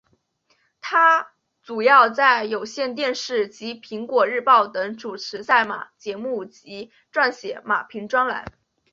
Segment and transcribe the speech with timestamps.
[0.81, 1.27] 她
[1.61, 8.43] 主要在有线电视及苹果日报等主持赛马节目及撰写马评专栏。